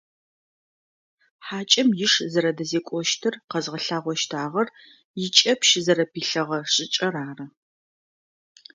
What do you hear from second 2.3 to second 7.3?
зэрэдэзекӏощтыр къэзгъэлъагъощтыгъэр икӏэпщ зэрэпилъэгъэ шӏыкӏэр